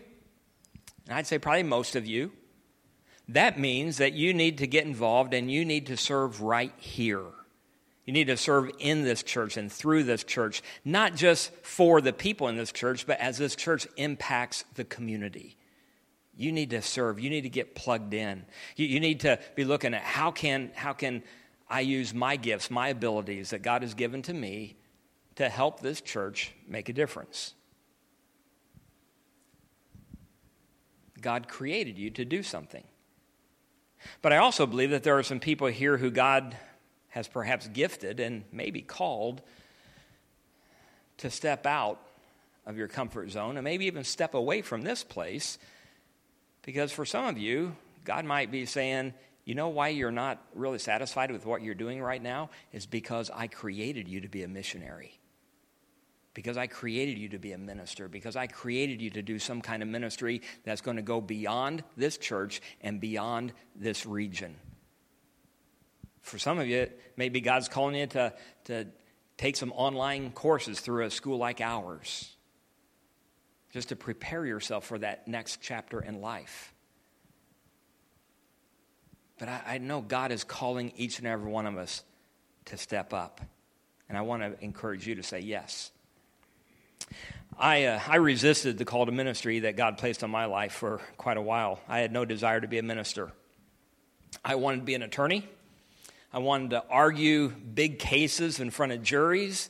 [1.06, 2.32] and I'd say probably most of you,
[3.28, 7.24] that means that you need to get involved and you need to serve right here.
[8.04, 12.12] You need to serve in this church and through this church, not just for the
[12.12, 15.56] people in this church, but as this church impacts the community.
[16.36, 17.20] You need to serve.
[17.20, 18.44] You need to get plugged in.
[18.76, 21.22] You, you need to be looking at how can, how can
[21.68, 24.76] I use my gifts, my abilities that God has given to me
[25.36, 27.54] to help this church make a difference.
[31.20, 32.84] God created you to do something.
[34.20, 36.56] But I also believe that there are some people here who God
[37.08, 39.40] has perhaps gifted and maybe called
[41.18, 42.00] to step out
[42.66, 45.58] of your comfort zone and maybe even step away from this place.
[46.64, 50.79] Because for some of you, God might be saying, you know why you're not really
[50.79, 52.50] satisfied with what you're doing right now?
[52.72, 55.18] Is because I created you to be a missionary.
[56.33, 58.09] Because I created you to be a minister.
[58.09, 61.85] Because I created you to do some kind of ministry that's going to go beyond
[61.96, 64.57] this church and beyond this region.
[66.22, 68.33] For some of you, maybe God's calling you to,
[68.64, 68.87] to
[69.37, 72.33] take some online courses through a school like ours,
[73.74, 76.72] just to prepare yourself for that next chapter in life.
[79.37, 82.04] But I, I know God is calling each and every one of us
[82.66, 83.40] to step up.
[84.08, 85.90] And I want to encourage you to say yes.
[87.58, 91.00] I, uh, I resisted the call to ministry that God placed on my life for
[91.16, 91.80] quite a while.
[91.88, 93.32] I had no desire to be a minister.
[94.44, 95.48] I wanted to be an attorney.
[96.32, 99.68] I wanted to argue big cases in front of juries.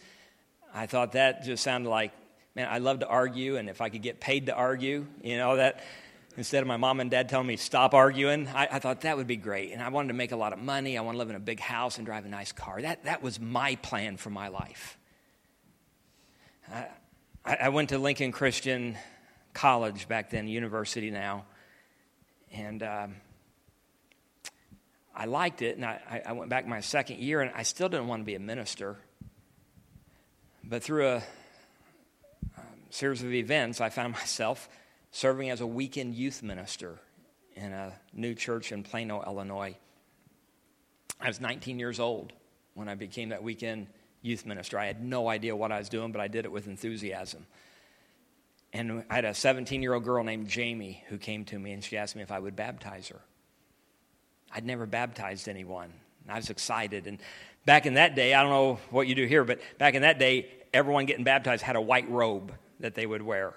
[0.75, 2.13] I thought that just sounded like,
[2.55, 5.57] man, I love to argue, and if I could get paid to argue, you know,
[5.57, 5.83] that
[6.37, 9.27] instead of my mom and dad telling me stop arguing, I, I thought that would
[9.27, 9.73] be great.
[9.73, 10.99] And I wanted to make a lot of money.
[10.99, 12.81] I want to live in a big house and drive a nice car.
[12.81, 14.99] That, that was my plan for my life.
[16.73, 16.87] I,
[17.45, 18.97] I went to Lincoln Christian
[19.53, 21.45] College back then, university now,
[22.53, 23.15] and um,
[25.15, 28.09] I liked it, and I, I went back my second year, and I still didn't
[28.09, 28.97] want to be a minister.
[30.65, 31.23] But through a
[32.95, 34.69] series of events, I found myself
[35.11, 36.99] serving as a weekend youth minister
[37.57, 39.77] in a new church in Plano, Illinois.
[41.21, 42.33] I was 19 years old
[42.75, 43.89] when I became that weekend
[44.23, 44.79] youth minister.
[44.79, 47.47] I had no idea what I was doing, but I did it with enthusiasm.
[48.73, 51.83] And I had a 17 year old girl named Jamie who came to me and
[51.83, 53.21] she asked me if I would baptize her.
[54.53, 55.93] I'd never baptized anyone.
[56.29, 57.09] I was excited.
[57.09, 57.19] And
[57.67, 60.19] back in that day, I don't know what you do here, but back in that
[60.19, 63.55] day, everyone getting baptized had a white robe that they would wear.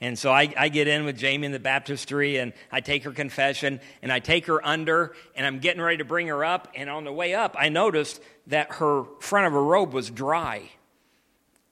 [0.00, 3.12] And so I, I, get in with Jamie in the baptistry and I take her
[3.12, 6.68] confession and I take her under and I'm getting ready to bring her up.
[6.74, 10.62] And on the way up, I noticed that her front of her robe was dry.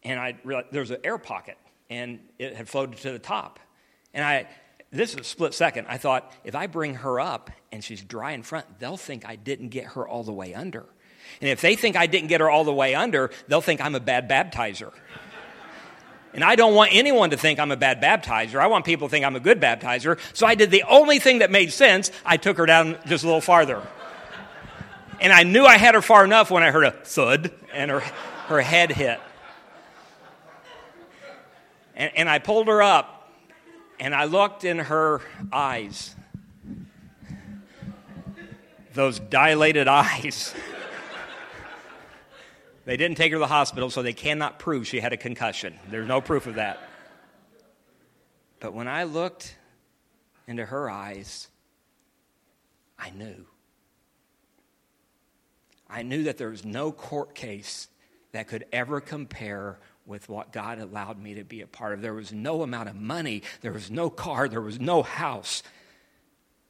[0.05, 1.59] And I realized there was an air pocket
[1.91, 3.59] and it had floated to the top.
[4.15, 4.47] And I
[4.93, 5.87] this is a split second.
[5.89, 9.37] I thought, if I bring her up and she's dry in front, they'll think I
[9.37, 10.85] didn't get her all the way under.
[11.41, 13.95] And if they think I didn't get her all the way under, they'll think I'm
[13.95, 14.93] a bad baptizer.
[16.35, 18.59] And I don't want anyone to think I'm a bad baptizer.
[18.59, 20.19] I want people to think I'm a good baptizer.
[20.33, 22.11] So I did the only thing that made sense.
[22.25, 23.83] I took her down just a little farther.
[25.21, 28.01] And I knew I had her far enough when I heard a thud and her,
[28.01, 29.21] her head hit.
[31.95, 33.31] And, and I pulled her up
[34.01, 35.21] and I looked in her
[35.53, 36.15] eyes.
[38.95, 40.55] Those dilated eyes.
[42.85, 45.79] They didn't take her to the hospital, so they cannot prove she had a concussion.
[45.89, 46.81] There's no proof of that.
[48.59, 49.57] But when I looked
[50.47, 51.49] into her eyes,
[52.99, 53.47] I knew.
[55.89, 57.89] I knew that there was no court case
[58.33, 62.03] that could ever compare with what God allowed me to be a part of.
[62.03, 65.63] There was no amount of money, there was no car, there was no house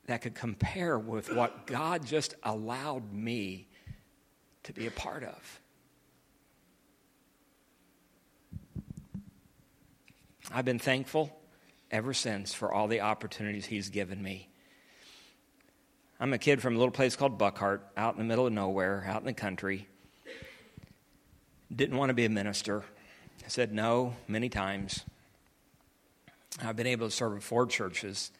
[0.07, 3.69] that could compare with what God just allowed me
[4.65, 5.62] to be a part of.
[10.55, 11.35] I've been thankful
[11.91, 14.51] ever since for all the opportunities He's given me.
[16.21, 19.03] I'm a kid from a little place called Buckhart, out in the middle of nowhere,
[19.09, 19.89] out in the country.
[21.75, 22.85] Didn't want to be a minister.
[23.45, 25.05] I said no many times.
[26.63, 28.31] I've been able to serve in four churches.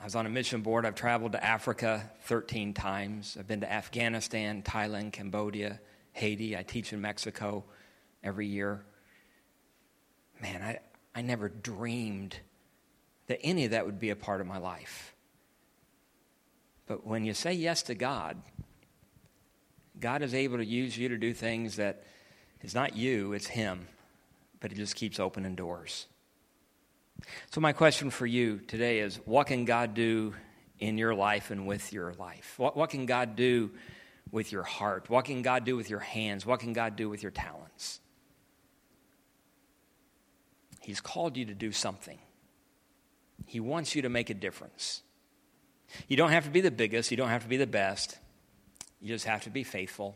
[0.00, 0.86] I was on a mission board.
[0.86, 3.36] I've traveled to Africa 13 times.
[3.38, 5.80] I've been to Afghanistan, Thailand, Cambodia,
[6.12, 6.56] Haiti.
[6.56, 7.64] I teach in Mexico
[8.22, 8.84] every year.
[10.40, 10.78] Man, I,
[11.14, 12.36] I never dreamed
[13.26, 15.14] that any of that would be a part of my life.
[16.86, 18.42] But when you say yes to God,
[19.98, 22.04] God is able to use you to do things that
[22.62, 23.86] is not you, it's Him,
[24.60, 26.06] but He just keeps opening doors.
[27.50, 30.34] So, my question for you today is what can God do
[30.78, 32.54] in your life and with your life?
[32.58, 33.70] What, what can God do
[34.30, 35.08] with your heart?
[35.08, 36.44] What can God do with your hands?
[36.44, 38.00] What can God do with your talents?
[40.84, 42.18] He's called you to do something.
[43.46, 45.02] He wants you to make a difference.
[46.08, 48.18] You don't have to be the biggest, you don't have to be the best.
[49.00, 50.14] You just have to be faithful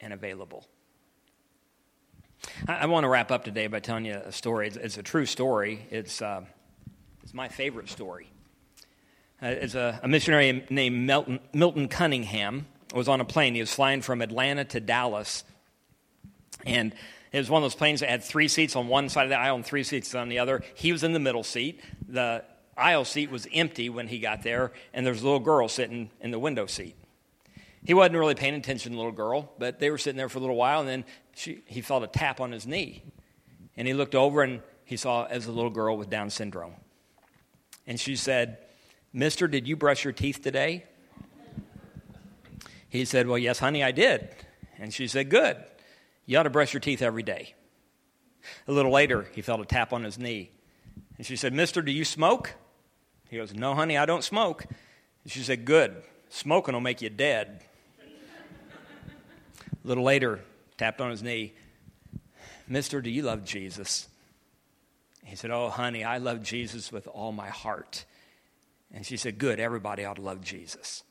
[0.00, 0.66] and available.
[2.66, 4.68] I, I want to wrap up today by telling you a story.
[4.68, 6.42] It's, it's a true story, it's, uh,
[7.22, 8.30] it's my favorite story.
[9.42, 13.54] Uh, it's a, a, missionary named Milton, Milton Cunningham was on a plane.
[13.54, 15.44] He was flying from Atlanta to Dallas.
[16.64, 16.92] And
[17.32, 19.38] it was one of those planes that had three seats on one side of the
[19.38, 20.62] aisle and three seats on the other.
[20.74, 21.80] He was in the middle seat.
[22.08, 22.44] The
[22.76, 26.10] aisle seat was empty when he got there, and there was a little girl sitting
[26.20, 26.96] in the window seat.
[27.84, 30.38] He wasn't really paying attention to the little girl, but they were sitting there for
[30.38, 33.02] a little while, and then she, he felt a tap on his knee.
[33.76, 36.74] And he looked over and he saw as a little girl with Down syndrome.
[37.86, 38.58] And she said,
[39.12, 40.84] Mister, did you brush your teeth today?
[42.88, 44.28] He said, Well, yes, honey, I did.
[44.78, 45.56] And she said, Good.
[46.28, 47.54] You ought to brush your teeth every day.
[48.68, 50.50] A little later, he felt a tap on his knee.
[51.16, 52.54] And she said, Mister, do you smoke?
[53.30, 54.66] He goes, No, honey, I don't smoke.
[55.22, 55.96] And she said, Good.
[56.28, 57.62] Smoking will make you dead.
[59.82, 60.40] A little later,
[60.76, 61.54] tapped on his knee.
[62.68, 64.06] Mister, do you love Jesus?
[65.24, 68.04] He said, Oh, honey, I love Jesus with all my heart.
[68.92, 71.04] And she said, Good, everybody ought to love Jesus.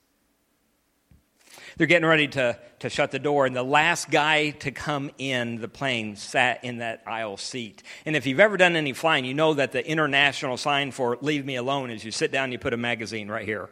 [1.78, 5.60] They're getting ready to, to shut the door, and the last guy to come in
[5.62, 7.84] the plane sat in that aisle seat.
[8.06, 11.46] And if you've ever done any flying, you know that the international sign for leave
[11.46, 13.70] me alone is you sit down you put a magazine right here.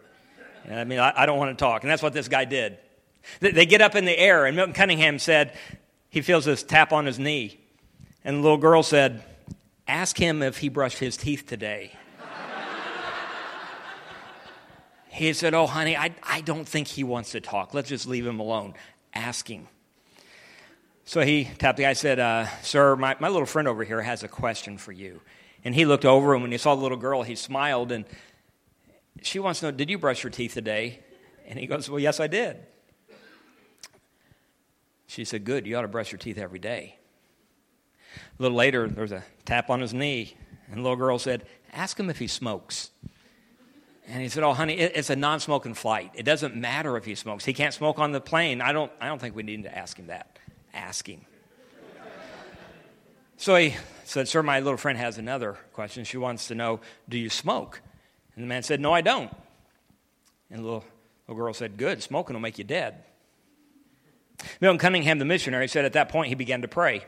[0.69, 1.83] I mean, I, I don't want to talk.
[1.83, 2.77] And that's what this guy did.
[3.39, 5.53] They, they get up in the air, and Milton Cunningham said
[6.09, 7.59] he feels this tap on his knee.
[8.23, 9.23] And the little girl said,
[9.87, 11.93] Ask him if he brushed his teeth today.
[15.15, 17.73] He said, Oh, honey, I, I don't think he wants to talk.
[17.73, 18.73] Let's just leave him alone.
[19.13, 19.69] Ask him.
[21.05, 24.23] So he tapped the guy, said, uh, Sir, my, my little friend over here has
[24.23, 25.21] a question for you.
[25.63, 28.03] And he looked over, and when he saw the little girl, he smiled, and
[29.21, 30.99] she wants to know, Did you brush your teeth today?
[31.47, 32.57] And he goes, Well, yes, I did.
[35.07, 36.97] She said, Good, you ought to brush your teeth every day.
[38.37, 40.35] A little later, there was a tap on his knee,
[40.67, 42.91] and the little girl said, Ask him if he smokes.
[44.07, 46.11] And he said, "Oh, honey, it's a non-smoking flight.
[46.13, 47.43] It doesn't matter if he smokes.
[47.43, 48.61] He can't smoke on the plane.
[48.61, 48.91] I don't.
[49.01, 50.37] I don't think we need to ask him that.
[50.73, 51.21] Ask him."
[53.37, 56.03] so he said, "Sir, my little friend has another question.
[56.03, 57.81] She wants to know, do you smoke?"
[58.35, 59.35] And the man said, "No, I don't."
[60.51, 60.85] And the little,
[61.27, 62.03] little girl said, "Good.
[62.03, 63.03] Smoking will make you dead."
[64.61, 67.03] Milton Cunningham, the missionary, said at that point he began to pray.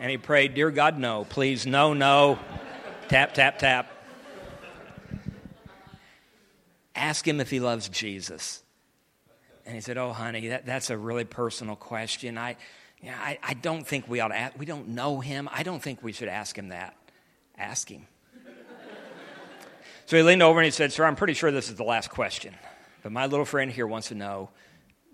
[0.00, 2.38] and he prayed, Dear God, no, please, no, no.
[3.08, 3.90] Tap, tap, tap.
[6.94, 8.62] Ask him if he loves Jesus.
[9.64, 12.38] And he said, Oh, honey, that, that's a really personal question.
[12.38, 12.56] I,
[13.00, 15.48] you know, I, I don't think we ought to ask, we don't know him.
[15.52, 16.96] I don't think we should ask him that.
[17.56, 18.06] Ask him.
[20.06, 22.10] So he leaned over and he said, Sir, I'm pretty sure this is the last
[22.10, 22.54] question.
[23.02, 24.50] But my little friend here wants to know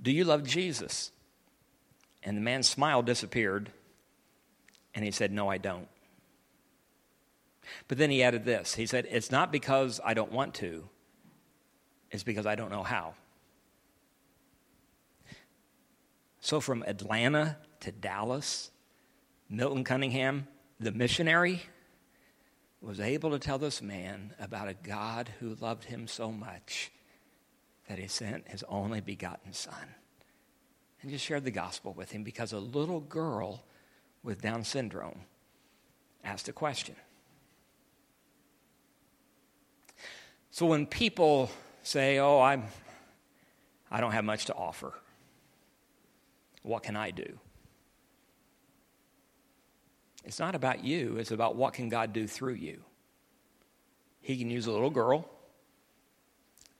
[0.00, 1.10] Do you love Jesus?
[2.22, 3.70] And the man's smile disappeared.
[4.94, 5.88] And he said, No, I don't.
[7.88, 10.88] But then he added this He said, It's not because I don't want to,
[12.10, 13.14] it's because I don't know how.
[16.40, 18.70] So from Atlanta to Dallas,
[19.48, 20.48] Milton Cunningham,
[20.80, 21.62] the missionary,
[22.80, 26.90] was able to tell this man about a God who loved him so much
[27.88, 29.94] that he sent his only begotten son
[31.00, 33.64] and just shared the gospel with him because a little girl
[34.24, 35.20] with Down syndrome
[36.24, 36.96] asked a question.
[40.52, 41.50] So when people
[41.82, 42.64] say, "Oh, I'm
[43.90, 44.92] I don't have much to offer.
[46.62, 47.38] What can I do?"
[50.24, 52.84] It's not about you, it's about what can God do through you.
[54.20, 55.28] He can use a little girl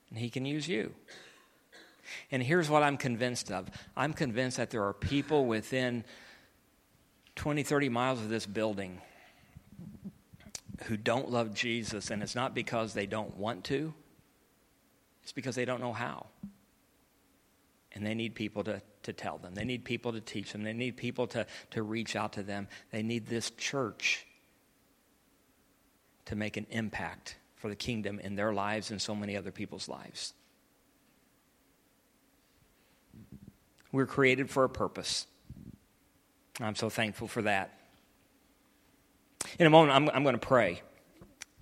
[0.09, 0.93] and he can use you.
[2.31, 3.69] And here's what I'm convinced of.
[3.97, 6.05] I'm convinced that there are people within
[7.35, 9.01] 20, 30 miles of this building
[10.85, 13.93] who don't love Jesus, and it's not because they don't want to,
[15.21, 16.27] it's because they don't know how.
[17.93, 19.53] And they need people to, to tell them.
[19.53, 20.63] They need people to teach them.
[20.63, 22.67] They need people to, to reach out to them.
[22.91, 24.25] They need this church
[26.25, 29.87] to make an impact for the kingdom in their lives and so many other people's
[29.87, 30.33] lives.
[33.91, 35.27] We're created for a purpose.
[36.59, 37.77] I'm so thankful for that.
[39.59, 40.81] In a moment, I'm, I'm going to pray.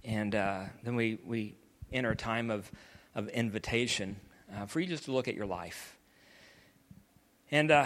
[0.04, 1.56] And uh, then we, we
[1.92, 2.72] enter a time of,
[3.16, 4.18] of invitation
[4.56, 5.98] uh, for you just to look at your life.
[7.52, 7.86] And uh,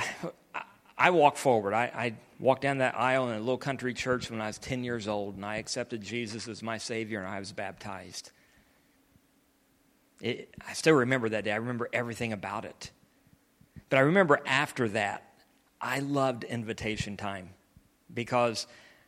[0.98, 1.74] I walked forward.
[1.74, 4.84] I, I, walked down that aisle in a little country church when I was 10
[4.84, 8.32] years old, and I accepted Jesus as my Savior, and I was baptized.
[10.20, 11.54] It, I still remember that day.
[11.54, 12.92] I remember everything about it.
[13.90, 15.24] But I remember after that,
[15.80, 17.52] I loved invitation time
[18.14, 18.68] because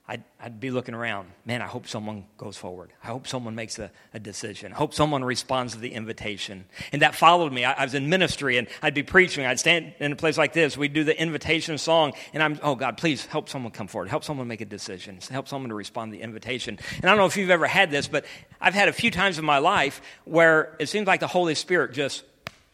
[0.10, 1.30] I'd, I'd, be looking around.
[1.46, 2.94] Man, I hope someone goes forward.
[3.04, 4.72] I hope someone makes a, a decision.
[4.72, 6.64] I hope someone responds to the invitation.
[6.94, 7.66] And that followed me.
[7.66, 9.46] I, I, was in ministry and I'd be preaching.
[9.46, 10.78] I'd stand in a place like this.
[10.78, 12.14] We'd do the invitation song.
[12.34, 14.08] And I'm, oh God, please help someone come forward.
[14.08, 15.20] Help someone make a decision.
[15.30, 16.80] Help someone to respond to the invitation.
[16.96, 18.24] And I don't know if you've ever had this, but
[18.62, 21.92] I've had a few times in my life where it seems like the Holy Spirit
[21.92, 22.24] just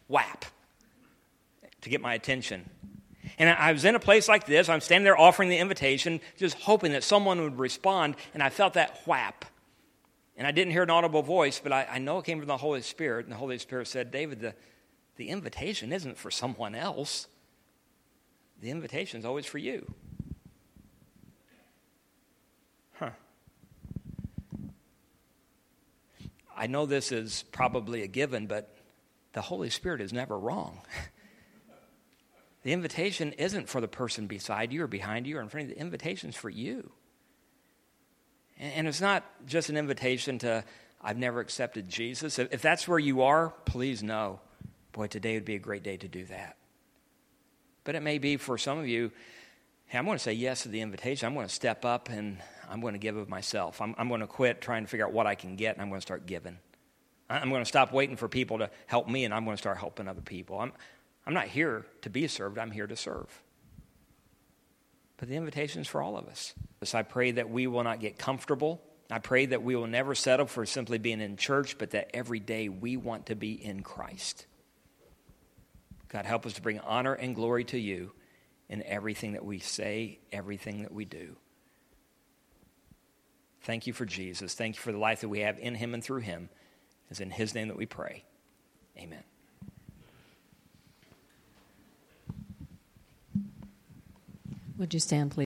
[0.06, 0.44] whap
[1.80, 2.70] to get my attention.
[3.38, 4.68] And I was in a place like this.
[4.68, 8.16] I'm standing there offering the invitation, just hoping that someone would respond.
[8.32, 9.44] And I felt that whap.
[10.36, 12.56] And I didn't hear an audible voice, but I, I know it came from the
[12.56, 13.26] Holy Spirit.
[13.26, 14.54] And the Holy Spirit said, David, the,
[15.16, 17.28] the invitation isn't for someone else,
[18.60, 19.92] the invitation is always for you.
[22.94, 23.10] Huh.
[26.56, 28.74] I know this is probably a given, but
[29.32, 30.80] the Holy Spirit is never wrong.
[32.64, 35.70] The invitation isn't for the person beside you or behind you or in front of
[35.70, 35.74] you.
[35.76, 36.90] The invitation's for you.
[38.58, 40.64] And it's not just an invitation to,
[41.02, 42.38] I've never accepted Jesus.
[42.38, 44.40] If that's where you are, please know,
[44.92, 46.56] boy, today would be a great day to do that.
[47.84, 49.12] But it may be for some of you,
[49.86, 51.26] hey, I'm going to say yes to the invitation.
[51.26, 52.38] I'm going to step up and
[52.70, 53.82] I'm going to give of myself.
[53.82, 55.90] I'm, I'm going to quit trying to figure out what I can get and I'm
[55.90, 56.56] going to start giving.
[57.28, 59.76] I'm going to stop waiting for people to help me and I'm going to start
[59.76, 60.60] helping other people.
[60.60, 60.72] I'm,
[61.26, 63.42] I'm not here to be served, I'm here to serve.
[65.16, 66.54] But the invitation is for all of us.
[66.82, 68.82] So I pray that we will not get comfortable.
[69.10, 72.40] I pray that we will never settle for simply being in church, but that every
[72.40, 74.46] day we want to be in Christ.
[76.08, 78.12] God, help us to bring honor and glory to you
[78.68, 81.36] in everything that we say, everything that we do.
[83.62, 84.54] Thank you for Jesus.
[84.54, 86.50] Thank you for the life that we have in him and through him.
[87.10, 88.24] It's in his name that we pray.
[88.98, 89.24] Amen.
[94.78, 95.42] Would you stand, please?